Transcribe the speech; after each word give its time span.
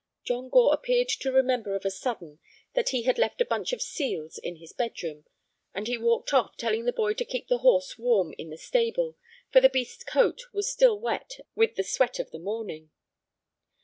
John 0.23 0.49
Gore 0.49 0.73
appeared 0.73 1.09
to 1.09 1.31
remember 1.31 1.75
of 1.75 1.85
a 1.85 1.91
sudden 1.91 2.39
that 2.73 2.89
he 2.89 3.03
had 3.03 3.19
left 3.19 3.39
a 3.39 3.45
bunch 3.45 3.71
of 3.71 3.83
seals 3.83 4.39
in 4.39 4.55
his 4.55 4.73
bedroom, 4.73 5.25
and 5.75 5.85
he 5.87 5.95
walked 5.95 6.33
off, 6.33 6.57
telling 6.57 6.85
the 6.85 6.91
boy 6.91 7.13
to 7.13 7.23
keep 7.23 7.49
the 7.49 7.59
horse 7.59 7.99
warm 7.99 8.33
in 8.39 8.49
the 8.49 8.57
stable, 8.57 9.15
for 9.51 9.61
the 9.61 9.69
beast's 9.69 10.03
coat 10.03 10.45
was 10.53 10.67
still 10.67 10.99
wet 10.99 11.41
with 11.53 11.75
the 11.75 11.83
sweat 11.83 12.17
of 12.17 12.31
the 12.31 12.39
morning. 12.39 12.89